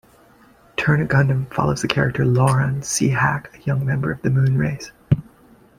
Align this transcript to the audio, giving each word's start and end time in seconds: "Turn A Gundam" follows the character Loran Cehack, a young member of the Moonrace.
"Turn 0.77 0.99
A 0.99 1.05
Gundam" 1.05 1.45
follows 1.53 1.83
the 1.83 1.87
character 1.87 2.25
Loran 2.25 2.79
Cehack, 2.79 3.53
a 3.55 3.61
young 3.65 3.85
member 3.85 4.11
of 4.11 4.23
the 4.23 4.29
Moonrace. 4.31 4.89